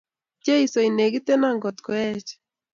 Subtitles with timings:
[0.45, 2.29] Jesu inegitena kat koech